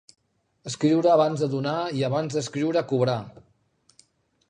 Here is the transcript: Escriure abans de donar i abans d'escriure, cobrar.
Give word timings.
Escriure 0.71 1.11
abans 1.17 1.45
de 1.45 1.51
donar 1.53 1.75
i 1.99 2.03
abans 2.09 2.39
d'escriure, 2.39 2.87
cobrar. 2.95 3.19